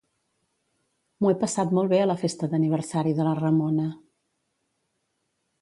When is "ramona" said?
3.43-3.89